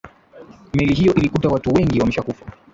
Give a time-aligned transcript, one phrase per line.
[0.73, 2.45] meli hiyo ilikuta watu wengi wameshakufa